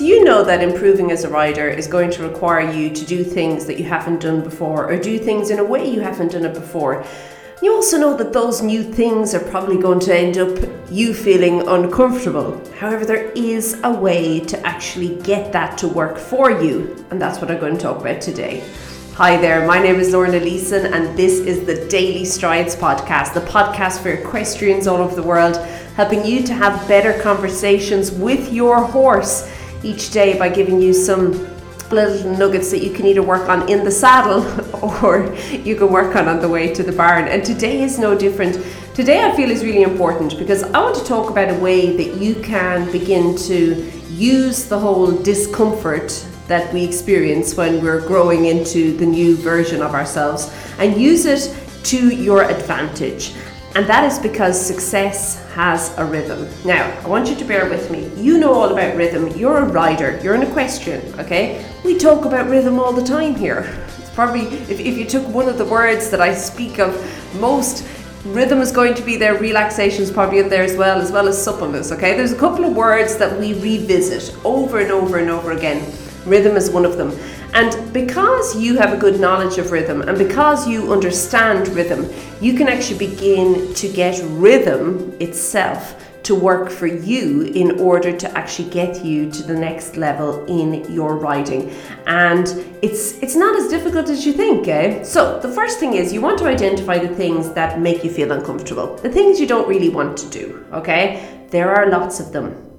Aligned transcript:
So, 0.00 0.06
you 0.06 0.24
know 0.24 0.42
that 0.44 0.62
improving 0.62 1.10
as 1.10 1.24
a 1.24 1.28
rider 1.28 1.68
is 1.68 1.86
going 1.86 2.10
to 2.12 2.26
require 2.26 2.72
you 2.72 2.88
to 2.88 3.04
do 3.04 3.22
things 3.22 3.66
that 3.66 3.78
you 3.78 3.84
haven't 3.84 4.22
done 4.22 4.42
before 4.42 4.90
or 4.90 4.96
do 4.96 5.18
things 5.18 5.50
in 5.50 5.58
a 5.58 5.64
way 5.64 5.86
you 5.86 6.00
haven't 6.00 6.32
done 6.32 6.46
it 6.46 6.54
before. 6.54 7.04
You 7.60 7.74
also 7.74 7.98
know 7.98 8.16
that 8.16 8.32
those 8.32 8.62
new 8.62 8.82
things 8.82 9.34
are 9.34 9.40
probably 9.50 9.76
going 9.76 10.00
to 10.00 10.16
end 10.16 10.38
up 10.38 10.58
you 10.90 11.12
feeling 11.12 11.68
uncomfortable. 11.68 12.66
However, 12.78 13.04
there 13.04 13.30
is 13.32 13.78
a 13.84 13.92
way 13.92 14.40
to 14.40 14.66
actually 14.66 15.16
get 15.16 15.52
that 15.52 15.76
to 15.76 15.88
work 15.88 16.16
for 16.16 16.50
you, 16.50 17.04
and 17.10 17.20
that's 17.20 17.38
what 17.42 17.50
I'm 17.50 17.60
going 17.60 17.76
to 17.76 17.82
talk 17.82 18.00
about 18.00 18.22
today. 18.22 18.66
Hi 19.16 19.36
there, 19.36 19.66
my 19.66 19.82
name 19.82 19.96
is 19.96 20.14
Lorna 20.14 20.40
Leeson, 20.40 20.94
and 20.94 21.14
this 21.14 21.40
is 21.40 21.66
the 21.66 21.86
Daily 21.88 22.24
Strides 22.24 22.74
podcast, 22.74 23.34
the 23.34 23.40
podcast 23.42 24.02
for 24.02 24.08
equestrians 24.08 24.86
all 24.86 25.02
over 25.02 25.14
the 25.14 25.22
world, 25.22 25.58
helping 25.94 26.24
you 26.24 26.42
to 26.44 26.54
have 26.54 26.88
better 26.88 27.20
conversations 27.20 28.10
with 28.10 28.50
your 28.50 28.82
horse 28.82 29.46
each 29.82 30.10
day 30.10 30.38
by 30.38 30.48
giving 30.48 30.80
you 30.80 30.92
some 30.92 31.32
little 31.90 32.36
nuggets 32.36 32.70
that 32.70 32.82
you 32.82 32.92
can 32.92 33.06
either 33.06 33.22
work 33.22 33.48
on 33.48 33.68
in 33.68 33.84
the 33.84 33.90
saddle 33.90 34.44
or 35.04 35.34
you 35.50 35.74
can 35.76 35.90
work 35.90 36.14
on 36.16 36.28
on 36.28 36.40
the 36.40 36.48
way 36.48 36.72
to 36.72 36.82
the 36.82 36.92
barn. 36.92 37.26
And 37.26 37.44
today 37.44 37.82
is 37.82 37.98
no 37.98 38.16
different. 38.16 38.64
Today 38.94 39.24
I 39.24 39.34
feel 39.34 39.50
is 39.50 39.64
really 39.64 39.82
important 39.82 40.38
because 40.38 40.62
I 40.62 40.78
want 40.80 40.96
to 40.96 41.04
talk 41.04 41.30
about 41.30 41.50
a 41.50 41.58
way 41.58 41.96
that 41.96 42.20
you 42.20 42.34
can 42.36 42.90
begin 42.92 43.36
to 43.36 43.90
use 44.10 44.68
the 44.68 44.78
whole 44.78 45.10
discomfort 45.10 46.26
that 46.46 46.72
we 46.74 46.84
experience 46.84 47.54
when 47.54 47.82
we're 47.82 48.06
growing 48.06 48.46
into 48.46 48.96
the 48.96 49.06
new 49.06 49.36
version 49.36 49.82
of 49.82 49.94
ourselves 49.94 50.52
and 50.78 51.00
use 51.00 51.24
it 51.24 51.56
to 51.84 52.10
your 52.10 52.42
advantage. 52.42 53.34
And 53.76 53.86
that 53.86 54.04
is 54.04 54.18
because 54.18 54.60
success 54.60 55.44
has 55.52 55.96
a 55.96 56.04
rhythm. 56.04 56.48
Now, 56.64 56.90
I 57.04 57.08
want 57.08 57.28
you 57.28 57.36
to 57.36 57.44
bear 57.44 57.70
with 57.70 57.88
me. 57.88 58.10
You 58.16 58.38
know 58.38 58.52
all 58.52 58.72
about 58.72 58.96
rhythm. 58.96 59.28
You're 59.28 59.58
a 59.58 59.64
rider, 59.64 60.18
you're 60.24 60.34
an 60.34 60.42
equestrian, 60.42 61.02
okay? 61.20 61.64
We 61.84 61.96
talk 61.96 62.24
about 62.24 62.50
rhythm 62.50 62.80
all 62.80 62.92
the 62.92 63.04
time 63.04 63.36
here. 63.36 63.72
It's 63.98 64.10
probably, 64.10 64.46
if, 64.46 64.80
if 64.80 64.98
you 64.98 65.04
took 65.04 65.24
one 65.28 65.48
of 65.48 65.56
the 65.56 65.64
words 65.64 66.10
that 66.10 66.20
I 66.20 66.34
speak 66.34 66.80
of 66.80 66.92
most, 67.40 67.86
rhythm 68.24 68.60
is 68.60 68.72
going 68.72 68.94
to 68.94 69.02
be 69.02 69.16
there, 69.16 69.38
relaxation 69.38 70.02
is 70.02 70.10
probably 70.10 70.40
in 70.40 70.48
there 70.48 70.64
as 70.64 70.76
well, 70.76 71.00
as 71.00 71.12
well 71.12 71.28
as 71.28 71.40
suppleness, 71.40 71.92
okay? 71.92 72.16
There's 72.16 72.32
a 72.32 72.38
couple 72.38 72.64
of 72.64 72.74
words 72.74 73.16
that 73.18 73.38
we 73.38 73.54
revisit 73.54 74.34
over 74.44 74.80
and 74.80 74.90
over 74.90 75.18
and 75.18 75.30
over 75.30 75.52
again. 75.52 75.92
Rhythm 76.26 76.56
is 76.56 76.70
one 76.70 76.84
of 76.84 76.96
them. 76.96 77.16
And 77.52 77.92
because 77.92 78.56
you 78.56 78.76
have 78.78 78.92
a 78.92 78.96
good 78.96 79.20
knowledge 79.20 79.58
of 79.58 79.72
rhythm 79.72 80.02
and 80.02 80.16
because 80.16 80.68
you 80.68 80.92
understand 80.92 81.68
rhythm, 81.68 82.08
you 82.40 82.54
can 82.54 82.68
actually 82.68 82.98
begin 82.98 83.74
to 83.74 83.88
get 83.88 84.20
rhythm 84.24 85.16
itself 85.20 85.96
to 86.22 86.34
work 86.34 86.70
for 86.70 86.86
you 86.86 87.42
in 87.42 87.80
order 87.80 88.16
to 88.16 88.30
actually 88.38 88.68
get 88.70 89.04
you 89.04 89.30
to 89.30 89.42
the 89.42 89.54
next 89.54 89.96
level 89.96 90.44
in 90.46 90.90
your 90.92 91.16
riding. 91.16 91.70
And 92.06 92.46
it's 92.82 93.18
it's 93.22 93.36
not 93.36 93.56
as 93.56 93.68
difficult 93.68 94.08
as 94.08 94.26
you 94.26 94.32
think, 94.32 94.68
eh? 94.68 95.02
So 95.02 95.40
the 95.40 95.48
first 95.48 95.80
thing 95.80 95.94
is 95.94 96.12
you 96.12 96.20
want 96.20 96.38
to 96.40 96.46
identify 96.46 96.98
the 96.98 97.14
things 97.14 97.52
that 97.54 97.80
make 97.80 98.04
you 98.04 98.10
feel 98.10 98.32
uncomfortable. 98.32 98.96
The 98.96 99.10
things 99.10 99.40
you 99.40 99.46
don't 99.46 99.68
really 99.68 99.88
want 99.88 100.16
to 100.18 100.28
do, 100.28 100.64
okay? 100.72 101.46
There 101.50 101.74
are 101.74 101.90
lots 101.90 102.20
of 102.20 102.32
them. 102.32 102.70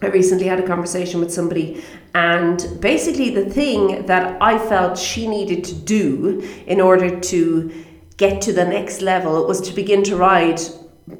I 0.00 0.06
recently 0.06 0.46
had 0.46 0.60
a 0.60 0.66
conversation 0.66 1.18
with 1.18 1.32
somebody, 1.32 1.82
and 2.14 2.80
basically, 2.80 3.30
the 3.30 3.48
thing 3.48 4.06
that 4.06 4.40
I 4.40 4.58
felt 4.58 4.98
she 4.98 5.28
needed 5.28 5.64
to 5.64 5.74
do 5.74 6.40
in 6.66 6.80
order 6.80 7.20
to 7.20 7.84
get 8.16 8.40
to 8.42 8.52
the 8.52 8.64
next 8.64 9.00
level 9.00 9.46
was 9.46 9.60
to 9.62 9.74
begin 9.74 10.02
to 10.04 10.16
ride 10.16 10.60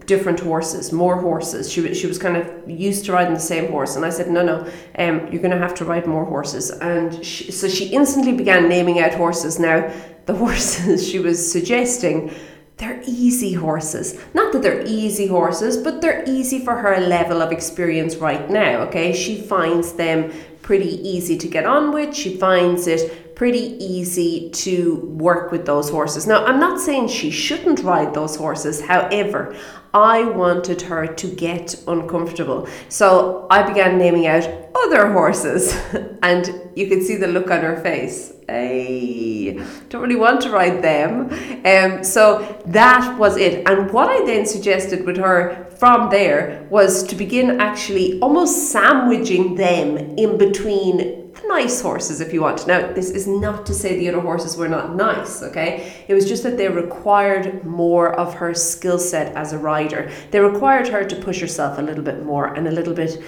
different 0.06 0.40
horses, 0.40 0.92
more 0.92 1.20
horses. 1.20 1.72
She, 1.72 1.94
she 1.94 2.06
was 2.06 2.18
kind 2.18 2.36
of 2.36 2.70
used 2.70 3.04
to 3.06 3.12
riding 3.12 3.34
the 3.34 3.40
same 3.40 3.70
horse. 3.70 3.96
And 3.96 4.04
I 4.04 4.10
said, 4.10 4.28
no, 4.30 4.44
no, 4.44 4.70
um, 4.98 5.28
you're 5.32 5.42
going 5.42 5.50
to 5.50 5.58
have 5.58 5.74
to 5.76 5.84
ride 5.84 6.06
more 6.06 6.24
horses. 6.24 6.70
And 6.70 7.24
she, 7.24 7.50
so 7.52 7.68
she 7.68 7.88
instantly 7.88 8.32
began 8.32 8.68
naming 8.68 8.98
out 8.98 9.14
horses. 9.14 9.58
Now, 9.58 9.92
the 10.26 10.34
horses 10.44 11.08
she 11.08 11.18
was 11.18 11.50
suggesting 11.50 12.32
they're 12.78 13.02
easy 13.06 13.54
horses. 13.54 14.20
Not 14.34 14.52
that 14.52 14.62
they're 14.62 14.86
easy 14.86 15.26
horses, 15.26 15.76
but 15.76 16.00
they're 16.00 16.22
easy 16.28 16.64
for 16.64 16.76
her 16.76 17.00
level 17.00 17.42
of 17.42 17.50
experience 17.50 18.16
right 18.16 18.48
now, 18.48 18.82
okay? 18.82 19.12
She 19.12 19.40
finds 19.40 19.94
them 19.94 20.32
pretty 20.68 21.00
easy 21.08 21.34
to 21.34 21.48
get 21.48 21.64
on 21.64 21.92
with. 21.92 22.14
She 22.14 22.36
finds 22.36 22.86
it 22.86 23.34
pretty 23.34 23.82
easy 23.82 24.50
to 24.50 24.96
work 25.16 25.50
with 25.50 25.64
those 25.64 25.88
horses. 25.88 26.26
Now, 26.26 26.44
I'm 26.44 26.60
not 26.60 26.78
saying 26.78 27.08
she 27.08 27.30
shouldn't 27.30 27.82
ride 27.82 28.12
those 28.12 28.36
horses. 28.36 28.82
However, 28.82 29.56
I 29.94 30.24
wanted 30.24 30.82
her 30.82 31.06
to 31.06 31.26
get 31.26 31.74
uncomfortable. 31.88 32.68
So 32.90 33.46
I 33.50 33.62
began 33.62 33.96
naming 33.96 34.26
out 34.26 34.46
other 34.84 35.10
horses, 35.10 35.74
and 36.22 36.44
you 36.76 36.86
could 36.86 37.02
see 37.02 37.16
the 37.16 37.28
look 37.28 37.50
on 37.50 37.62
her 37.62 37.80
face. 37.80 38.34
Hey, 38.46 39.54
don't 39.88 40.02
really 40.02 40.16
want 40.16 40.42
to 40.42 40.50
ride 40.50 40.82
them. 40.82 41.30
Um, 41.64 42.04
so 42.04 42.62
that 42.66 43.18
was 43.18 43.38
it. 43.38 43.66
And 43.66 43.90
what 43.90 44.10
I 44.10 44.26
then 44.26 44.44
suggested 44.44 45.06
with 45.06 45.16
her 45.16 45.67
from 45.78 46.10
there 46.10 46.66
was 46.70 47.04
to 47.04 47.14
begin 47.14 47.60
actually 47.60 48.18
almost 48.20 48.72
sandwiching 48.72 49.54
them 49.54 49.96
in 49.96 50.36
between 50.36 50.96
the 50.96 51.42
nice 51.46 51.80
horses 51.80 52.20
if 52.20 52.32
you 52.32 52.42
want. 52.42 52.66
Now, 52.66 52.92
this 52.92 53.10
is 53.10 53.28
not 53.28 53.64
to 53.66 53.74
say 53.74 53.96
the 53.96 54.08
other 54.08 54.20
horses 54.20 54.56
were 54.56 54.68
not 54.68 54.96
nice, 54.96 55.42
okay? 55.42 56.04
It 56.08 56.14
was 56.14 56.28
just 56.28 56.42
that 56.42 56.56
they 56.56 56.68
required 56.68 57.64
more 57.64 58.12
of 58.18 58.34
her 58.34 58.54
skill 58.54 58.98
set 58.98 59.34
as 59.36 59.52
a 59.52 59.58
rider. 59.58 60.10
They 60.32 60.40
required 60.40 60.88
her 60.88 61.04
to 61.04 61.16
push 61.16 61.40
herself 61.40 61.78
a 61.78 61.82
little 61.82 62.02
bit 62.02 62.24
more 62.24 62.54
and 62.54 62.66
a 62.66 62.72
little 62.72 62.94
bit 62.94 63.22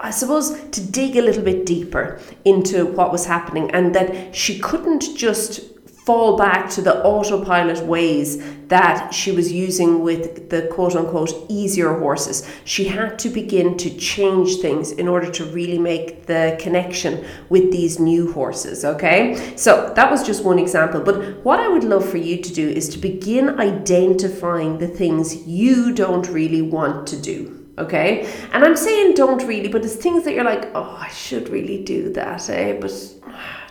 I 0.00 0.12
suppose 0.12 0.58
to 0.70 0.80
dig 0.80 1.14
a 1.16 1.20
little 1.20 1.42
bit 1.42 1.66
deeper 1.66 2.18
into 2.46 2.86
what 2.86 3.12
was 3.12 3.26
happening 3.26 3.70
and 3.72 3.94
that 3.94 4.34
she 4.34 4.58
couldn't 4.58 5.14
just 5.14 5.73
fall 6.04 6.36
back 6.36 6.68
to 6.68 6.82
the 6.82 7.02
autopilot 7.02 7.82
ways 7.86 8.42
that 8.68 9.12
she 9.12 9.32
was 9.32 9.50
using 9.50 10.02
with 10.02 10.50
the 10.50 10.68
quote 10.68 10.94
unquote 10.94 11.32
easier 11.48 11.98
horses. 11.98 12.46
She 12.64 12.84
had 12.84 13.18
to 13.20 13.30
begin 13.30 13.78
to 13.78 13.90
change 13.96 14.56
things 14.56 14.92
in 14.92 15.08
order 15.08 15.30
to 15.30 15.46
really 15.46 15.78
make 15.78 16.26
the 16.26 16.58
connection 16.60 17.24
with 17.48 17.72
these 17.72 17.98
new 17.98 18.30
horses, 18.32 18.84
okay? 18.84 19.56
So 19.56 19.92
that 19.96 20.10
was 20.10 20.26
just 20.26 20.44
one 20.44 20.58
example. 20.58 21.00
But 21.00 21.42
what 21.42 21.58
I 21.58 21.68
would 21.68 21.84
love 21.84 22.06
for 22.06 22.18
you 22.18 22.42
to 22.42 22.52
do 22.52 22.68
is 22.68 22.90
to 22.90 22.98
begin 22.98 23.58
identifying 23.58 24.78
the 24.78 24.88
things 24.88 25.46
you 25.46 25.94
don't 25.94 26.28
really 26.28 26.62
want 26.62 27.06
to 27.08 27.20
do 27.20 27.60
okay? 27.76 28.32
And 28.52 28.64
I'm 28.64 28.76
saying 28.76 29.14
don't 29.14 29.42
really, 29.48 29.66
but 29.66 29.84
it's 29.84 29.96
things 29.96 30.22
that 30.24 30.32
you're 30.32 30.44
like, 30.44 30.70
oh, 30.76 30.96
I 30.96 31.08
should 31.08 31.48
really 31.48 31.82
do 31.82 32.12
that, 32.12 32.48
eh? 32.48 32.78
But 32.80 32.92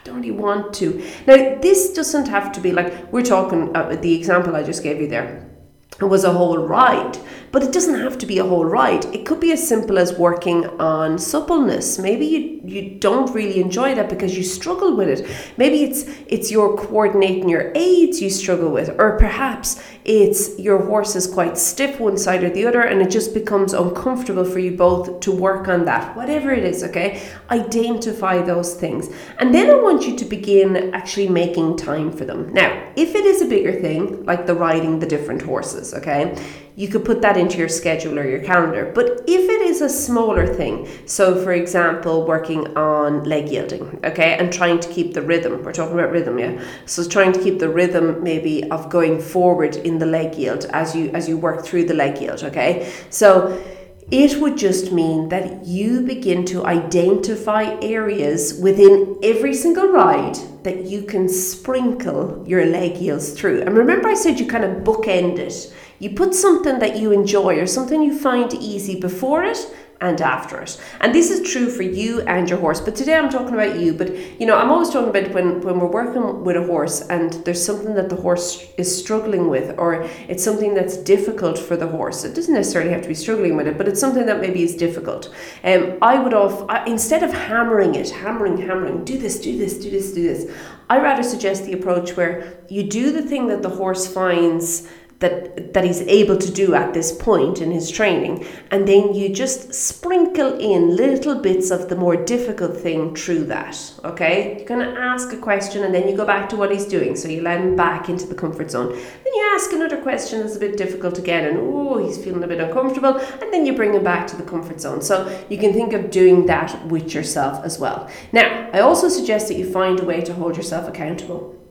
don't 0.04 0.16
really 0.16 0.32
want 0.32 0.74
to. 0.76 1.02
Now, 1.28 1.36
this 1.62 1.94
doesn't 1.94 2.28
have 2.28 2.52
to 2.54 2.62
be 2.62 2.72
like 2.72 3.12
we're 3.12 3.24
talking 3.24 3.76
uh, 3.76 3.96
the 3.96 4.14
example 4.14 4.56
I 4.56 4.64
just 4.64 4.84
gave 4.84 5.00
you 5.00 5.08
there 5.08 5.53
was 6.00 6.24
a 6.24 6.34
whole 6.34 6.58
ride. 6.58 7.18
But 7.52 7.62
it 7.62 7.72
doesn't 7.72 8.02
have 8.02 8.18
to 8.18 8.26
be 8.26 8.40
a 8.40 8.44
whole 8.44 8.66
ride. 8.66 9.06
It 9.14 9.28
could 9.28 9.40
be 9.40 9.52
as 9.52 9.68
simple 9.68 10.00
as 10.00 10.18
working 10.18 10.66
on 10.80 11.20
suppleness. 11.20 12.00
Maybe 12.00 12.26
you, 12.26 12.62
you 12.66 12.98
don't 13.00 13.32
really 13.32 13.62
enjoy 13.62 13.94
that 13.94 14.10
because 14.10 14.36
you 14.36 14.44
struggle 14.44 14.96
with 14.98 15.08
it. 15.08 15.30
Maybe 15.56 15.84
it's 15.84 16.06
it's 16.26 16.50
your 16.50 16.76
coordinating 16.76 17.48
your 17.50 17.72
aids 17.76 18.20
you 18.24 18.32
struggle 18.32 18.72
with, 18.72 18.90
or 19.00 19.20
perhaps 19.20 19.84
it's 20.04 20.58
your 20.58 20.84
horse 20.84 21.16
is 21.16 21.28
quite 21.28 21.56
stiff 21.60 22.00
one 22.00 22.18
side 22.18 22.44
or 22.44 22.50
the 22.50 22.66
other, 22.66 22.82
and 22.82 23.04
it 23.04 23.12
just 23.12 23.36
becomes 23.36 23.74
uncomfortable 23.74 24.46
for 24.46 24.58
you 24.58 24.76
both 24.76 25.20
to 25.20 25.32
work 25.32 25.68
on 25.68 25.86
that. 25.86 26.16
Whatever 26.18 26.52
it 26.52 26.64
is, 26.64 26.84
okay? 26.84 27.22
Identify 27.52 28.42
those 28.42 28.74
things. 28.74 29.10
And 29.38 29.54
then 29.54 29.70
I 29.70 29.76
want 29.76 30.08
you 30.08 30.16
to 30.16 30.26
begin 30.26 30.92
actually 30.96 31.30
making 31.30 31.78
time 31.78 32.12
for 32.12 32.26
them. 32.26 32.52
Now, 32.52 32.92
if 32.96 33.14
it 33.14 33.26
is 33.26 33.44
a 33.44 33.46
bigger 33.46 33.74
thing, 33.80 34.26
like 34.26 34.48
the 34.48 34.56
riding 34.56 34.98
the 34.98 35.06
different 35.06 35.44
horses, 35.44 35.83
okay? 35.92 36.36
you 36.76 36.88
could 36.88 37.06
put 37.06 37.22
that 37.22 37.38
into 37.38 37.58
your 37.58 37.70
schedule 37.70 38.18
or 38.18 38.28
your 38.28 38.42
calendar. 38.44 38.92
But 38.94 39.24
if 39.28 39.50
it 39.50 39.62
is 39.62 39.82
a 39.82 39.90
smaller 39.90 40.48
thing, 40.48 40.88
so 41.06 41.42
for 41.44 41.54
example, 41.54 42.26
working 42.26 42.76
on 42.76 43.24
leg 43.24 43.50
yielding, 43.50 44.00
okay, 44.04 44.36
and 44.38 44.52
trying 44.52 44.80
to 44.80 44.90
keep 44.90 45.14
the 45.14 45.22
rhythm, 45.22 45.64
we're 45.64 45.72
talking 45.72 45.94
about 45.94 46.12
rhythm, 46.12 46.40
yeah. 46.40 46.64
So 46.86 47.08
trying 47.08 47.32
to 47.34 47.42
keep 47.42 47.60
the 47.60 47.70
rhythm 47.70 48.24
maybe 48.24 48.70
of 48.72 48.90
going 48.90 49.22
forward 49.22 49.76
in 49.76 50.00
the 50.00 50.06
leg 50.06 50.36
yield 50.36 50.66
as 50.74 50.96
you 50.96 51.12
as 51.12 51.30
you 51.30 51.38
work 51.38 51.64
through 51.64 51.86
the 51.86 51.94
leg 51.94 52.20
yield, 52.20 52.44
okay. 52.44 52.92
So 53.10 53.64
it 54.12 54.42
would 54.42 54.58
just 54.58 54.92
mean 54.92 55.30
that 55.30 55.66
you 55.66 56.02
begin 56.02 56.46
to 56.46 56.66
identify 56.66 57.64
areas 57.82 58.60
within 58.60 59.18
every 59.24 59.54
single 59.54 59.88
ride 59.88 60.38
that 60.64 60.86
you 60.86 61.04
can 61.04 61.28
sprinkle 61.28 62.44
your 62.48 62.66
leg 62.66 62.98
yields 62.98 63.32
through. 63.32 63.62
And 63.62 63.76
remember, 63.76 64.08
I 64.08 64.14
said 64.14 64.40
you 64.40 64.48
kind 64.48 64.64
of 64.64 64.84
bookend 64.84 65.40
it 65.40 65.74
You 66.00 66.10
put 66.10 66.34
something 66.34 66.80
that 66.80 66.98
you 66.98 67.12
enjoy 67.12 67.58
or 67.60 67.68
something 67.68 68.02
you 68.02 68.18
find 68.18 68.54
easy 68.54 69.00
before 69.00 69.44
it 69.44 69.58
and 70.04 70.22
after 70.22 70.62
it. 70.62 70.80
And 71.02 71.14
this 71.14 71.30
is 71.30 71.50
true 71.52 71.70
for 71.70 71.84
you 71.84 72.22
and 72.22 72.50
your 72.50 72.60
horse. 72.60 72.82
But 72.82 72.96
today 72.96 73.16
I'm 73.16 73.30
talking 73.30 73.54
about 73.54 73.80
you. 73.80 73.94
But 73.94 74.40
you 74.40 74.46
know, 74.46 74.58
I'm 74.58 74.70
always 74.70 74.90
talking 74.90 75.10
about 75.10 75.34
when, 75.34 75.62
when 75.62 75.80
we're 75.80 75.88
working 75.88 76.44
with 76.44 76.56
a 76.56 76.64
horse 76.64 77.02
and 77.02 77.34
there's 77.46 77.64
something 77.64 77.94
that 77.96 78.10
the 78.10 78.16
horse 78.16 78.66
is 78.78 78.96
struggling 78.96 79.50
with, 79.50 79.78
or 79.78 80.08
it's 80.28 80.44
something 80.44 80.74
that's 80.74 80.98
difficult 80.98 81.58
for 81.58 81.76
the 81.78 81.88
horse. 81.88 82.24
It 82.24 82.36
doesn't 82.36 82.54
necessarily 82.54 82.92
have 82.92 83.02
to 83.04 83.08
be 83.08 83.14
struggling 83.14 83.56
with 83.56 83.68
it, 83.68 83.78
but 83.78 83.88
it's 83.88 84.00
something 84.00 84.26
that 84.26 84.42
maybe 84.42 84.64
is 84.64 84.76
difficult. 84.76 85.34
Um, 85.64 85.98
I 86.02 86.20
would 86.20 86.34
off 86.34 86.70
instead 86.88 87.24
of 87.24 87.32
hammering 87.32 87.96
it, 87.96 88.10
hammering, 88.10 88.58
hammering, 88.58 89.06
do 89.06 89.18
this, 89.18 89.40
do 89.40 89.58
this, 89.58 89.78
do 89.78 89.90
this, 89.90 90.14
do 90.14 90.24
this. 90.24 90.52
I 90.90 91.00
rather 91.00 91.24
suggest 91.24 91.66
the 91.66 91.74
approach 91.74 92.16
where 92.18 92.58
you 92.70 92.84
do 92.84 93.12
the 93.12 93.22
thing 93.22 93.48
that 93.48 93.62
the 93.62 93.70
horse 93.70 94.06
finds 94.08 94.88
that 95.24 95.74
that 95.74 95.84
he's 95.84 96.02
able 96.02 96.38
to 96.38 96.52
do 96.52 96.76
at 96.76 96.94
this 96.94 97.12
point 97.12 97.62
in 97.62 97.72
his 97.72 97.90
training. 97.90 98.46
And 98.72 98.88
then 98.88 99.14
you 99.14 99.34
just 99.34 99.74
sprinkle 99.74 100.52
in 100.60 100.96
little 100.96 101.36
bits 101.36 101.72
of 101.72 101.90
the 101.90 101.96
more 101.96 102.16
difficult 102.16 102.78
thing 102.78 103.16
through 103.16 103.46
that 103.46 103.74
okay? 104.04 104.58
You're 104.58 104.68
going 104.68 104.82
to 104.82 105.00
ask 105.00 105.32
a 105.34 105.38
question 105.38 105.84
and 105.84 105.94
then 105.94 106.08
you 106.08 106.16
go 106.16 106.26
back 106.26 106.50
to 106.50 106.56
what 106.56 106.72
he's 106.72 106.86
doing. 106.86 107.16
So 107.16 107.28
you 107.28 107.42
let 107.42 107.60
him 107.60 107.76
back 107.76 108.10
into 108.10 108.26
the 108.26 108.36
comfort 108.36 108.72
zone. 108.72 108.92
Then 108.92 109.34
you 109.34 109.52
ask 109.54 109.72
another 109.72 110.02
question 110.02 110.42
that's 110.42 110.56
a 110.56 110.60
bit 110.60 110.78
difficult 110.78 111.18
again 111.18 111.46
and 111.46 111.58
oh 111.58 111.98
he's 111.98 112.24
feeling 112.24 112.44
a 112.44 112.48
bit 112.48 112.60
uncomfortable. 112.60 113.18
And 113.18 113.54
then 113.54 113.66
you 113.66 113.74
bring 113.74 113.94
him 113.94 114.04
back 114.04 114.28
to 114.28 114.36
the 114.36 114.44
comfort 114.44 114.82
zone. 114.82 115.02
So 115.02 115.46
you 115.50 115.58
can 115.58 115.74
think 115.74 115.94
of 115.94 116.12
doing 116.12 116.46
that 116.48 116.86
with 116.88 117.14
yourself 117.14 117.64
as 117.64 117.80
well. 117.80 118.10
Now 118.32 118.70
i 118.74 118.80
also 118.80 119.08
suggest 119.08 119.48
that 119.48 119.56
you 119.56 119.72
find 119.72 120.00
a 120.00 120.06
way 120.06 120.22
to 120.22 120.34
hold 120.34 120.58
yourself 120.58 120.88
accountable 120.88 121.63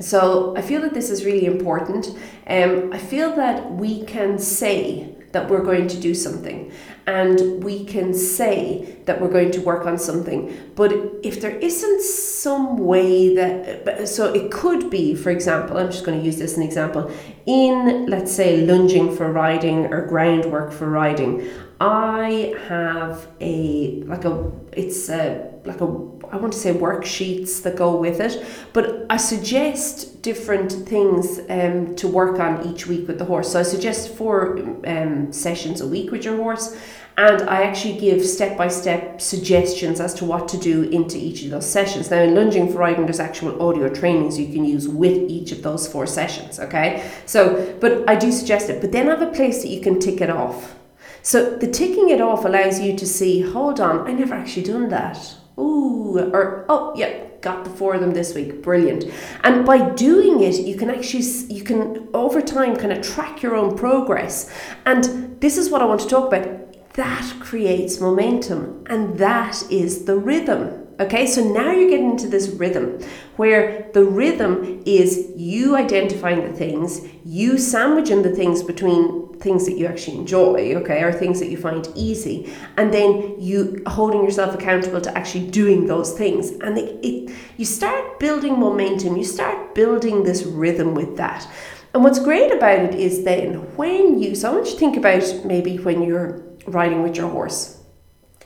so 0.00 0.54
I 0.56 0.62
feel 0.62 0.80
that 0.82 0.94
this 0.94 1.10
is 1.10 1.24
really 1.24 1.46
important. 1.46 2.08
Um, 2.46 2.92
I 2.92 2.98
feel 2.98 3.34
that 3.36 3.72
we 3.72 4.04
can 4.04 4.38
say 4.38 5.16
that 5.32 5.50
we're 5.50 5.62
going 5.62 5.88
to 5.88 6.00
do 6.00 6.14
something 6.14 6.72
and 7.06 7.62
we 7.62 7.84
can 7.84 8.12
say 8.14 8.96
that 9.04 9.20
we're 9.20 9.30
going 9.38 9.50
to 9.52 9.60
work 9.60 9.86
on 9.86 9.98
something 9.98 10.40
but 10.74 10.92
if 11.22 11.40
there 11.40 11.56
isn't 11.56 12.02
some 12.02 12.78
way 12.78 13.34
that 13.34 14.08
so 14.08 14.32
it 14.32 14.50
could 14.50 14.88
be 14.90 15.14
for 15.14 15.30
example 15.30 15.76
i'm 15.76 15.90
just 15.90 16.04
going 16.04 16.18
to 16.18 16.24
use 16.24 16.38
this 16.38 16.52
as 16.52 16.56
an 16.56 16.62
example 16.62 17.10
in 17.46 18.06
let's 18.06 18.32
say 18.32 18.66
lunging 18.66 19.14
for 19.14 19.30
riding 19.30 19.86
or 19.92 20.06
groundwork 20.06 20.72
for 20.72 20.88
riding 20.88 21.46
i 21.80 22.54
have 22.66 23.28
a 23.40 24.02
like 24.04 24.24
a 24.24 24.50
it's 24.72 25.08
a 25.08 25.52
like 25.64 25.80
a 25.80 25.86
I 26.32 26.36
want 26.36 26.52
to 26.52 26.58
say 26.58 26.72
worksheets 26.72 27.62
that 27.62 27.76
go 27.76 27.96
with 27.96 28.20
it, 28.20 28.44
but 28.72 29.06
I 29.08 29.16
suggest 29.16 30.22
different 30.22 30.72
things 30.72 31.40
um, 31.48 31.94
to 31.96 32.08
work 32.08 32.40
on 32.40 32.66
each 32.66 32.86
week 32.86 33.06
with 33.06 33.18
the 33.18 33.24
horse. 33.24 33.52
So 33.52 33.60
I 33.60 33.62
suggest 33.62 34.14
four 34.14 34.58
um, 34.86 35.32
sessions 35.32 35.80
a 35.80 35.86
week 35.86 36.10
with 36.10 36.24
your 36.24 36.36
horse, 36.36 36.76
and 37.16 37.48
I 37.48 37.62
actually 37.62 37.98
give 37.98 38.24
step 38.26 38.58
by 38.58 38.68
step 38.68 39.20
suggestions 39.20 40.00
as 40.00 40.12
to 40.14 40.24
what 40.24 40.48
to 40.48 40.58
do 40.58 40.82
into 40.90 41.16
each 41.16 41.44
of 41.44 41.50
those 41.50 41.70
sessions. 41.70 42.10
Now, 42.10 42.22
in 42.22 42.34
lunging 42.34 42.72
for 42.72 42.78
riding, 42.78 43.06
there's 43.06 43.20
actual 43.20 43.62
audio 43.62 43.88
trainings 43.88 44.38
you 44.38 44.52
can 44.52 44.64
use 44.64 44.86
with 44.88 45.30
each 45.30 45.52
of 45.52 45.62
those 45.62 45.86
four 45.86 46.06
sessions, 46.06 46.60
okay? 46.60 47.08
So, 47.24 47.74
but 47.80 48.08
I 48.10 48.16
do 48.16 48.32
suggest 48.32 48.68
it, 48.68 48.80
but 48.80 48.92
then 48.92 49.08
I 49.08 49.12
have 49.16 49.22
a 49.22 49.32
place 49.32 49.62
that 49.62 49.68
you 49.68 49.80
can 49.80 49.98
tick 49.98 50.20
it 50.20 50.28
off. 50.28 50.74
So 51.22 51.56
the 51.56 51.70
ticking 51.70 52.10
it 52.10 52.20
off 52.20 52.44
allows 52.44 52.80
you 52.80 52.96
to 52.96 53.06
see, 53.06 53.40
hold 53.40 53.80
on, 53.80 54.06
I 54.06 54.12
never 54.12 54.34
actually 54.34 54.64
done 54.64 54.88
that 54.90 55.36
ooh, 55.58 56.18
or 56.18 56.64
oh, 56.68 56.92
yeah, 56.96 57.26
got 57.40 57.64
the 57.64 57.70
four 57.70 57.94
of 57.94 58.00
them 58.00 58.12
this 58.12 58.34
week. 58.34 58.62
Brilliant. 58.62 59.04
And 59.44 59.64
by 59.64 59.90
doing 59.90 60.42
it, 60.42 60.60
you 60.60 60.76
can 60.76 60.90
actually, 60.90 61.22
you 61.54 61.62
can 61.62 62.08
over 62.12 62.40
time 62.40 62.76
kind 62.76 62.92
of 62.92 63.02
track 63.02 63.42
your 63.42 63.54
own 63.54 63.76
progress. 63.76 64.52
And 64.84 65.40
this 65.40 65.56
is 65.56 65.70
what 65.70 65.82
I 65.82 65.84
want 65.84 66.00
to 66.00 66.08
talk 66.08 66.32
about. 66.32 66.94
That 66.94 67.34
creates 67.40 68.00
momentum, 68.00 68.84
and 68.88 69.18
that 69.18 69.62
is 69.70 70.06
the 70.06 70.16
rhythm. 70.16 70.86
Okay, 70.98 71.26
so 71.26 71.44
now 71.44 71.72
you're 71.72 71.90
getting 71.90 72.12
into 72.12 72.26
this 72.26 72.48
rhythm 72.48 72.98
where 73.36 73.90
the 73.92 74.02
rhythm 74.02 74.82
is 74.86 75.30
you 75.36 75.76
identifying 75.76 76.42
the 76.42 76.54
things, 76.54 77.02
you 77.22 77.58
sandwiching 77.58 78.22
the 78.22 78.34
things 78.34 78.62
between 78.62 79.25
things 79.40 79.66
that 79.66 79.76
you 79.76 79.86
actually 79.86 80.18
enjoy, 80.18 80.74
okay, 80.76 81.02
or 81.02 81.12
things 81.12 81.40
that 81.40 81.48
you 81.48 81.56
find 81.56 81.88
easy, 81.94 82.52
and 82.76 82.92
then 82.92 83.34
you 83.38 83.82
holding 83.86 84.24
yourself 84.24 84.54
accountable 84.54 85.00
to 85.00 85.16
actually 85.16 85.50
doing 85.50 85.86
those 85.86 86.16
things. 86.16 86.50
And 86.50 86.78
it, 86.78 86.98
it 87.04 87.34
you 87.56 87.64
start 87.64 88.18
building 88.18 88.58
momentum, 88.58 89.16
you 89.16 89.24
start 89.24 89.74
building 89.74 90.24
this 90.24 90.44
rhythm 90.44 90.94
with 90.94 91.16
that. 91.16 91.46
And 91.94 92.04
what's 92.04 92.18
great 92.18 92.52
about 92.52 92.80
it 92.80 92.94
is 92.94 93.24
then 93.24 93.54
when 93.76 94.20
you, 94.20 94.34
so 94.34 94.50
I 94.50 94.54
want 94.54 94.66
you 94.66 94.72
to 94.72 94.78
think 94.78 94.96
about 94.96 95.44
maybe 95.44 95.78
when 95.78 96.02
you're 96.02 96.42
riding 96.66 97.02
with 97.02 97.16
your 97.16 97.30
horse 97.30 97.75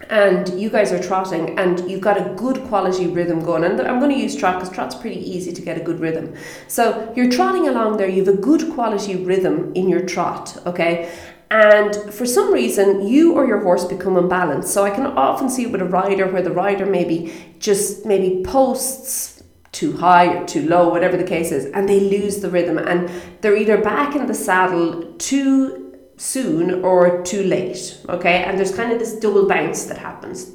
and 0.09 0.49
you 0.61 0.71
guys 0.71 0.93
are 0.93 1.03
trotting 1.03 1.59
and 1.59 1.89
you've 1.91 2.01
got 2.01 2.17
a 2.17 2.35
good 2.35 2.65
quality 2.65 3.07
rhythm 3.07 3.45
going. 3.45 3.65
And 3.65 3.81
i'm 3.81 3.99
going 3.99 4.11
to 4.11 4.19
use 4.19 4.35
trot 4.35 4.59
because 4.59 4.75
trot's 4.75 4.95
pretty 4.95 5.19
easy 5.19 5.53
to 5.53 5.61
get 5.61 5.77
a 5.77 5.85
good 5.85 6.01
rhythm. 6.01 6.35
So 6.69 7.13
you're 7.15 7.31
trotting 7.31 7.69
along 7.69 7.97
there 7.97 8.09
you 8.09 8.25
have 8.25 8.35
a 8.35 8.39
good 8.39 8.73
quality 8.73 9.17
rhythm 9.17 9.73
in 9.75 9.89
your 9.89 10.07
trot 10.07 10.57
okay? 10.67 11.13
And 11.51 11.95
for 12.13 12.27
some 12.27 12.53
reason 12.53 13.07
you 13.07 13.35
or 13.35 13.47
your 13.47 13.61
horse 13.61 13.85
become 13.85 14.17
unbalanced. 14.17 14.73
So 14.73 14.85
i 14.85 14.91
can 14.91 15.07
often 15.07 15.51
see 15.51 15.65
it 15.65 15.73
with 15.73 15.83
a 15.83 15.87
rider 15.87 16.27
where 16.27 16.43
the 16.43 16.53
rider 16.53 16.87
maybe 16.87 17.55
just 17.59 18.07
maybe 18.07 18.43
posts 18.45 19.43
too 19.73 19.97
high 19.97 20.35
or 20.35 20.47
too 20.47 20.69
low 20.69 20.89
whatever 20.89 21.17
the 21.17 21.25
case 21.25 21.53
is 21.53 21.67
and 21.67 21.89
they 21.89 22.01
lose 22.01 22.41
the 22.41 22.51
rhythm. 22.51 22.79
And 22.79 23.11
they're 23.41 23.57
either 23.57 23.81
back 23.81 24.17
in 24.17 24.27
the 24.27 24.35
saddle 24.35 25.15
too 25.15 25.90
soon 26.21 26.85
or 26.85 27.23
too 27.23 27.43
late. 27.43 27.99
Okay, 28.09 28.45
and 28.45 28.59
there's 28.59 28.75
kind 28.75 28.93
of 28.93 28.99
this 28.99 29.15
double 29.15 29.49
bounce 29.49 29.87
that 29.87 29.97
happens. 29.97 30.53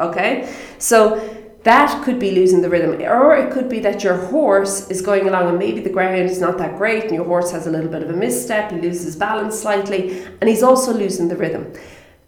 Okay, 0.00 0.54
so 0.78 1.20
that 1.64 2.02
could 2.02 2.18
be 2.18 2.30
losing 2.30 2.62
the 2.62 2.70
rhythm, 2.70 3.00
or 3.02 3.36
it 3.36 3.52
could 3.52 3.68
be 3.68 3.80
that 3.80 4.02
your 4.02 4.16
horse 4.16 4.88
is 4.88 5.02
going 5.02 5.28
along 5.28 5.48
and 5.48 5.58
maybe 5.58 5.80
the 5.80 5.90
ground 5.90 6.30
is 6.30 6.40
not 6.40 6.56
that 6.58 6.78
great, 6.78 7.04
and 7.04 7.12
your 7.12 7.24
horse 7.24 7.50
has 7.50 7.66
a 7.66 7.70
little 7.70 7.90
bit 7.90 8.02
of 8.02 8.10
a 8.10 8.12
misstep, 8.12 8.70
he 8.70 8.80
loses 8.80 9.16
balance 9.16 9.58
slightly, 9.58 10.24
and 10.40 10.48
he's 10.48 10.62
also 10.62 10.94
losing 10.94 11.28
the 11.28 11.36
rhythm. 11.36 11.72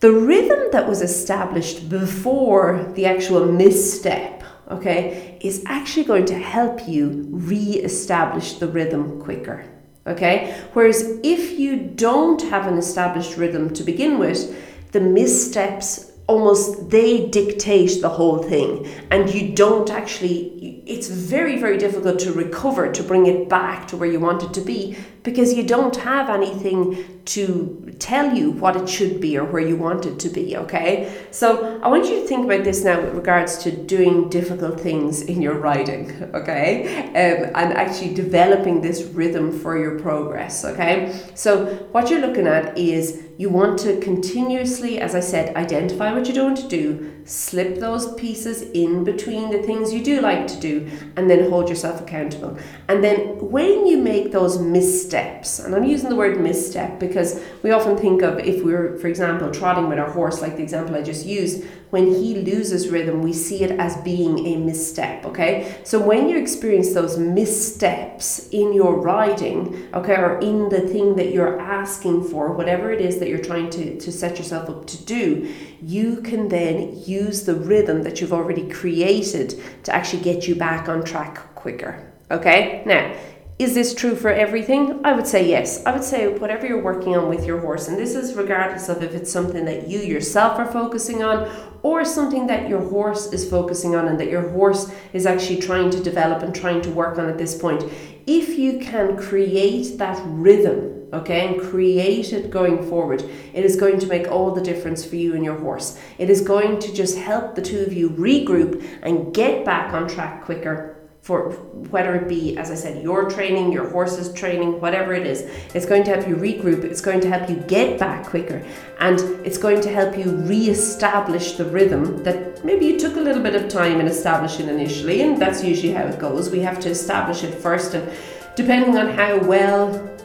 The 0.00 0.12
rhythm 0.12 0.68
that 0.72 0.88
was 0.88 1.00
established 1.00 1.88
before 1.88 2.92
the 2.94 3.06
actual 3.06 3.46
misstep, 3.50 4.42
okay, 4.70 5.38
is 5.40 5.62
actually 5.66 6.04
going 6.04 6.26
to 6.26 6.38
help 6.38 6.86
you 6.86 7.26
re 7.30 7.80
establish 7.90 8.54
the 8.54 8.68
rhythm 8.68 9.20
quicker. 9.22 9.64
Okay? 10.08 10.60
Whereas 10.72 11.18
if 11.22 11.58
you 11.58 11.76
don't 11.76 12.42
have 12.42 12.66
an 12.66 12.78
established 12.78 13.36
rhythm 13.36 13.72
to 13.74 13.82
begin 13.84 14.18
with, 14.18 14.56
the 14.92 15.00
missteps 15.00 16.07
almost 16.28 16.90
they 16.90 17.26
dictate 17.26 18.00
the 18.00 18.08
whole 18.08 18.42
thing 18.42 18.86
and 19.10 19.34
you 19.34 19.54
don't 19.54 19.90
actually 19.90 20.82
it's 20.86 21.08
very 21.08 21.58
very 21.58 21.78
difficult 21.78 22.18
to 22.18 22.32
recover 22.32 22.92
to 22.92 23.02
bring 23.02 23.26
it 23.26 23.48
back 23.48 23.88
to 23.88 23.96
where 23.96 24.10
you 24.10 24.20
want 24.20 24.42
it 24.42 24.52
to 24.52 24.60
be 24.60 24.96
because 25.28 25.52
you 25.52 25.62
don't 25.62 25.96
have 25.96 26.30
anything 26.30 27.20
to 27.24 27.94
tell 27.98 28.34
you 28.34 28.50
what 28.50 28.74
it 28.76 28.88
should 28.88 29.20
be 29.20 29.36
or 29.36 29.44
where 29.44 29.62
you 29.62 29.76
want 29.76 30.06
it 30.06 30.18
to 30.20 30.28
be, 30.30 30.56
okay? 30.56 31.26
So 31.30 31.80
I 31.82 31.88
want 31.88 32.06
you 32.06 32.20
to 32.20 32.26
think 32.26 32.46
about 32.46 32.64
this 32.64 32.84
now 32.84 33.00
with 33.02 33.14
regards 33.14 33.58
to 33.58 33.70
doing 33.70 34.30
difficult 34.30 34.80
things 34.80 35.22
in 35.22 35.42
your 35.42 35.58
riding 35.58 36.10
okay? 36.34 37.08
Um, 37.08 37.52
and 37.54 37.76
actually 37.76 38.14
developing 38.14 38.80
this 38.80 39.02
rhythm 39.02 39.52
for 39.52 39.78
your 39.78 39.98
progress, 40.00 40.64
okay? 40.64 41.14
So 41.34 41.66
what 41.92 42.08
you're 42.10 42.20
looking 42.20 42.46
at 42.46 42.78
is 42.78 43.24
you 43.38 43.48
want 43.48 43.78
to 43.78 44.00
continuously, 44.00 45.00
as 45.00 45.14
I 45.14 45.20
said, 45.20 45.54
identify 45.54 46.12
what 46.12 46.26
you're 46.26 46.34
doing 46.34 46.56
to 46.56 46.66
do, 46.66 47.22
slip 47.24 47.78
those 47.78 48.12
pieces 48.14 48.62
in 48.62 49.04
between 49.04 49.52
the 49.52 49.62
things 49.62 49.94
you 49.94 50.02
do 50.02 50.20
like 50.20 50.48
to 50.48 50.58
do, 50.58 50.90
and 51.16 51.30
then 51.30 51.48
hold 51.48 51.68
yourself 51.68 52.00
accountable. 52.00 52.58
And 52.88 53.02
then 53.02 53.38
when 53.38 53.86
you 53.86 53.96
make 53.96 54.32
those 54.32 54.58
missteps, 54.58 55.60
and 55.60 55.72
I'm 55.72 55.84
using 55.84 56.08
the 56.08 56.16
word 56.16 56.40
misstep 56.40 56.98
because 56.98 57.40
we 57.62 57.70
often 57.70 57.96
think 57.96 58.22
of 58.22 58.40
if 58.40 58.64
we're, 58.64 58.98
for 58.98 59.06
example, 59.06 59.52
trotting 59.52 59.88
with 59.88 60.00
our 60.00 60.10
horse, 60.10 60.42
like 60.42 60.56
the 60.56 60.64
example 60.64 60.96
I 60.96 61.02
just 61.02 61.24
used, 61.24 61.64
when 61.90 62.06
he 62.06 62.34
loses 62.34 62.90
rhythm, 62.90 63.22
we 63.22 63.32
see 63.32 63.62
it 63.62 63.70
as 63.78 63.96
being 63.98 64.46
a 64.46 64.56
misstep, 64.56 65.24
okay? 65.24 65.80
So 65.84 65.98
when 65.98 66.28
you 66.28 66.36
experience 66.36 66.92
those 66.92 67.16
missteps 67.16 68.48
in 68.50 68.72
your 68.72 69.00
riding, 69.00 69.88
okay, 69.94 70.16
or 70.16 70.38
in 70.40 70.68
the 70.68 70.80
thing 70.80 71.16
that 71.16 71.32
you're 71.32 71.58
asking 71.58 72.24
for, 72.24 72.52
whatever 72.52 72.92
it 72.92 73.00
is 73.00 73.20
that 73.20 73.27
you're 73.28 73.38
trying 73.38 73.70
to, 73.70 73.98
to 73.98 74.12
set 74.12 74.38
yourself 74.38 74.68
up 74.68 74.86
to 74.86 75.04
do, 75.04 75.54
you 75.82 76.20
can 76.22 76.48
then 76.48 77.02
use 77.04 77.44
the 77.44 77.54
rhythm 77.54 78.02
that 78.02 78.20
you've 78.20 78.32
already 78.32 78.68
created 78.68 79.60
to 79.84 79.94
actually 79.94 80.22
get 80.22 80.48
you 80.48 80.54
back 80.54 80.88
on 80.88 81.04
track 81.04 81.54
quicker, 81.54 82.12
okay? 82.30 82.82
Now, 82.86 83.14
is 83.58 83.74
this 83.74 83.92
true 83.92 84.14
for 84.14 84.30
everything? 84.30 85.04
I 85.04 85.12
would 85.12 85.26
say 85.26 85.48
yes. 85.48 85.84
I 85.84 85.90
would 85.90 86.04
say 86.04 86.28
whatever 86.38 86.64
you're 86.64 86.80
working 86.80 87.16
on 87.16 87.28
with 87.28 87.44
your 87.44 87.58
horse, 87.58 87.88
and 87.88 87.98
this 87.98 88.14
is 88.14 88.34
regardless 88.34 88.88
of 88.88 89.02
if 89.02 89.14
it's 89.14 89.32
something 89.32 89.64
that 89.64 89.88
you 89.88 89.98
yourself 89.98 90.60
are 90.60 90.70
focusing 90.70 91.24
on 91.24 91.50
or 91.82 92.04
something 92.04 92.46
that 92.46 92.68
your 92.68 92.80
horse 92.88 93.32
is 93.32 93.50
focusing 93.50 93.96
on 93.96 94.06
and 94.06 94.20
that 94.20 94.30
your 94.30 94.48
horse 94.50 94.92
is 95.12 95.26
actually 95.26 95.60
trying 95.60 95.90
to 95.90 96.00
develop 96.00 96.44
and 96.44 96.54
trying 96.54 96.80
to 96.82 96.90
work 96.90 97.18
on 97.18 97.28
at 97.28 97.36
this 97.36 97.58
point. 97.58 97.82
If 98.28 98.58
you 98.58 98.78
can 98.78 99.16
create 99.16 99.98
that 99.98 100.22
rhythm 100.24 100.97
okay, 101.12 101.46
and 101.46 101.60
create 101.60 102.32
it 102.32 102.50
going 102.50 102.88
forward, 102.88 103.22
it 103.52 103.64
is 103.64 103.76
going 103.76 103.98
to 104.00 104.06
make 104.06 104.28
all 104.28 104.52
the 104.52 104.60
difference 104.60 105.04
for 105.04 105.16
you 105.16 105.34
and 105.34 105.44
your 105.44 105.58
horse. 105.58 105.98
It 106.18 106.30
is 106.30 106.40
going 106.40 106.78
to 106.80 106.92
just 106.92 107.18
help 107.18 107.54
the 107.54 107.62
two 107.62 107.80
of 107.80 107.92
you 107.92 108.10
regroup 108.10 108.84
and 109.02 109.34
get 109.34 109.64
back 109.64 109.92
on 109.92 110.08
track 110.08 110.44
quicker 110.44 110.98
for 111.28 111.50
whether 111.90 112.14
it 112.14 112.26
be, 112.26 112.56
as 112.56 112.70
I 112.70 112.74
said, 112.74 113.02
your 113.02 113.28
training, 113.28 113.70
your 113.70 113.90
horse's 113.90 114.32
training, 114.32 114.80
whatever 114.80 115.12
it 115.12 115.26
is. 115.26 115.42
It's 115.74 115.84
going 115.84 116.04
to 116.04 116.14
help 116.14 116.26
you 116.26 116.36
regroup, 116.36 116.84
it's 116.84 117.02
going 117.02 117.20
to 117.20 117.28
help 117.28 117.50
you 117.50 117.56
get 117.56 117.98
back 117.98 118.24
quicker, 118.24 118.64
and 118.98 119.20
it's 119.44 119.58
going 119.58 119.82
to 119.82 119.92
help 119.92 120.16
you 120.16 120.30
re 120.36 120.70
establish 120.70 121.52
the 121.52 121.66
rhythm 121.66 122.22
that 122.22 122.64
maybe 122.64 122.86
you 122.86 122.98
took 122.98 123.16
a 123.16 123.20
little 123.20 123.42
bit 123.42 123.54
of 123.54 123.68
time 123.68 124.00
in 124.00 124.06
establishing 124.06 124.68
initially, 124.68 125.20
and 125.20 125.40
that's 125.40 125.62
usually 125.62 125.92
how 125.92 126.04
it 126.04 126.18
goes. 126.18 126.50
We 126.50 126.60
have 126.60 126.80
to 126.80 126.88
establish 126.88 127.44
it 127.44 127.52
first, 127.54 127.92
and 127.94 128.10
depending 128.56 128.96
on 128.96 129.08
how 129.08 129.38
well 129.38 130.17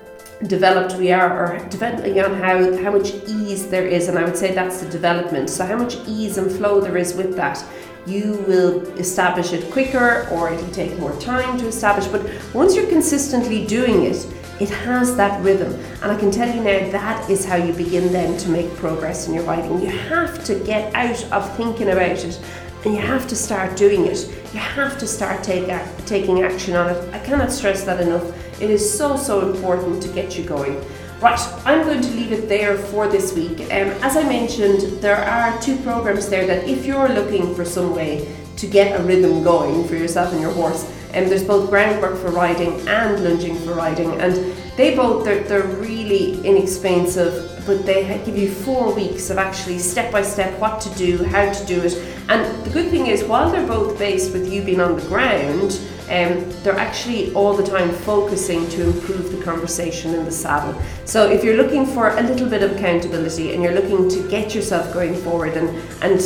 developed 0.48 0.96
we 0.98 1.12
are 1.12 1.32
or 1.40 1.70
depending 1.70 2.20
on 2.20 2.34
how, 2.34 2.76
how 2.84 2.92
much 2.92 3.14
ease 3.28 3.68
there 3.70 3.88
is 3.88 4.08
and 4.10 4.18
I 4.18 4.26
would 4.26 4.36
say 4.36 4.54
that's 4.54 4.82
the 4.82 4.90
development 4.90 5.50
so 5.50 5.66
how 5.66 5.78
much 5.78 5.96
ease 6.08 6.38
and 6.38 6.52
flow 6.52 6.82
there 6.82 6.98
is 6.98 7.14
with 7.14 7.36
that 7.36 7.64
you 8.06 8.44
will 8.48 8.82
establish 8.98 9.54
it 9.54 9.72
quicker 9.72 10.28
or 10.30 10.52
it'll 10.52 10.70
take 10.72 10.98
more 11.00 11.18
time 11.20 11.58
to 11.60 11.68
establish. 11.68 12.08
But 12.08 12.30
once 12.54 12.76
you're 12.76 12.88
consistently 12.88 13.66
doing 13.66 14.04
it, 14.04 14.28
it 14.60 14.70
has 14.70 15.16
that 15.16 15.42
rhythm. 15.44 15.74
And 16.02 16.12
I 16.12 16.18
can 16.18 16.30
tell 16.30 16.48
you 16.48 16.62
now 16.62 16.92
that 16.92 17.30
is 17.30 17.46
how 17.46 17.56
you 17.56 17.74
begin 17.74 18.12
then 18.12 18.38
to 18.40 18.50
make 18.50 18.74
progress 18.76 19.28
in 19.28 19.34
your 19.34 19.44
riding 19.44 19.80
You 19.82 19.88
have 19.88 20.44
to 20.46 20.56
get 20.60 20.94
out 20.94 21.24
of 21.32 21.56
thinking 21.56 21.90
about 21.90 22.04
it 22.04 22.40
and 22.86 22.94
you 22.94 23.00
have 23.00 23.28
to 23.28 23.36
start 23.36 23.78
doing 23.78 24.06
it. 24.06 24.28
You 24.54 24.60
have 24.60 25.00
to 25.00 25.08
start 25.08 25.42
take, 25.42 25.72
taking 26.06 26.42
action 26.42 26.76
on 26.76 26.90
it. 26.90 27.14
I 27.14 27.20
cannot 27.20 27.52
stress 27.52 27.84
that 27.86 28.02
enough. 28.02 28.24
It 28.62 28.70
is 28.70 28.98
so, 28.98 29.18
so 29.18 29.50
important 29.52 30.02
to 30.04 30.10
get 30.10 30.38
you 30.38 30.44
going. 30.44 30.84
Right, 31.22 31.40
I'm 31.66 31.86
going 31.86 32.02
to 32.02 32.10
leave 32.10 32.34
it 32.34 32.50
there 32.50 32.78
for 32.78 33.08
this 33.08 33.34
week. 33.34 33.62
Um, 33.62 33.90
as 34.04 34.18
I 34.18 34.24
mentioned, 34.24 35.02
there 35.02 35.16
are 35.16 35.60
two 35.62 35.78
programs 35.78 36.28
there 36.28 36.46
that 36.48 36.68
if 36.68 36.86
you're 36.86 37.08
looking 37.08 37.56
for 37.56 37.64
some 37.64 37.96
way 37.96 38.28
to 38.58 38.68
get 38.68 39.00
a 39.00 39.04
rhythm 39.04 39.42
going 39.44 39.88
for 39.88 39.96
yourself 39.96 40.34
and 40.34 40.42
your 40.42 40.52
horse, 40.52 40.84
and 41.14 41.24
um, 41.24 41.30
there's 41.30 41.44
both 41.44 41.70
groundwork 41.70 42.18
for 42.18 42.30
riding 42.30 42.88
and 42.88 43.24
lunging 43.24 43.56
for 43.60 43.74
riding, 43.74 44.20
and 44.20 44.54
they 44.76 44.96
both 44.96 45.24
they're, 45.24 45.44
they're 45.44 45.64
really 45.64 46.46
inexpensive, 46.46 47.64
but 47.66 47.86
they 47.86 48.04
give 48.26 48.36
you 48.36 48.50
four 48.52 48.94
weeks 48.94 49.30
of 49.30 49.38
actually 49.38 49.80
step 49.80 50.12
by 50.12 50.24
step 50.24 50.60
what 50.60 50.82
to 50.82 50.90
do, 50.96 51.24
how 51.24 51.52
to 51.52 51.66
do 51.66 51.82
it. 51.82 51.94
And 52.30 52.66
the 52.66 52.70
good 52.70 52.90
thing 52.90 53.08
is, 53.08 53.24
while 53.24 53.52
they're 53.52 53.68
both 53.68 54.00
based 54.00 54.32
with 54.34 54.52
you 54.52 54.64
being 54.64 54.80
on 54.80 54.96
the 54.96 55.06
ground, 55.08 55.80
um, 56.04 56.50
they're 56.64 56.78
actually 56.78 57.34
all 57.34 57.54
the 57.54 57.66
time 57.66 57.92
focusing 57.92 58.70
to 58.70 58.84
improve 58.84 59.32
the 59.32 59.44
conversation 59.44 60.14
in 60.14 60.26
the 60.26 60.32
saddle. 60.32 60.80
So 61.06 61.30
if 61.30 61.44
you're 61.44 61.58
looking 61.58 61.86
for 61.86 62.10
a 62.10 62.22
little 62.22 62.50
bit 62.50 62.64
of 62.64 62.74
accountability 62.74 63.54
and 63.54 63.64
you're 63.64 63.74
looking 63.74 64.10
to 64.10 64.30
get 64.30 64.54
yourself 64.54 64.94
going 64.94 65.16
forward 65.16 65.56
and, 65.58 65.70
and 66.02 66.22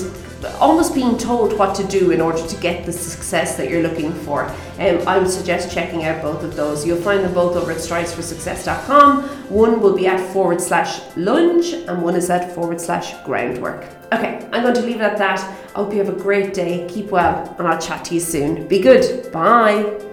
almost 0.59 0.93
being 0.93 1.17
told 1.17 1.57
what 1.57 1.75
to 1.75 1.83
do 1.85 2.11
in 2.11 2.21
order 2.21 2.45
to 2.45 2.55
get 2.57 2.85
the 2.85 2.93
success 2.93 3.57
that 3.57 3.69
you're 3.69 3.81
looking 3.81 4.13
for. 4.13 4.45
Um, 4.79 5.07
I 5.07 5.17
would 5.17 5.29
suggest 5.29 5.73
checking 5.73 6.05
out 6.05 6.21
both 6.21 6.43
of 6.43 6.55
those. 6.55 6.85
You'll 6.85 7.01
find 7.01 7.23
them 7.23 7.33
both 7.33 7.55
over 7.55 7.71
at 7.71 7.77
stridesforsuccess.com. 7.77 9.23
One 9.49 9.81
will 9.81 9.95
be 9.95 10.07
at 10.07 10.19
forward 10.33 10.61
slash 10.61 11.01
lunge 11.15 11.73
and 11.73 12.01
one 12.01 12.15
is 12.15 12.29
at 12.29 12.53
forward 12.53 12.79
slash 12.79 13.13
groundwork. 13.25 13.85
Okay, 14.13 14.47
I'm 14.51 14.63
going 14.63 14.75
to 14.75 14.81
leave 14.81 14.97
it 14.97 15.01
at 15.01 15.17
that. 15.17 15.39
I 15.75 15.79
hope 15.79 15.91
you 15.91 15.99
have 15.99 16.09
a 16.09 16.19
great 16.19 16.53
day, 16.53 16.87
keep 16.89 17.07
well, 17.07 17.55
and 17.57 17.67
I'll 17.67 17.79
chat 17.79 18.05
to 18.05 18.13
you 18.13 18.19
soon. 18.19 18.67
Be 18.67 18.79
good. 18.79 19.31
Bye. 19.31 20.06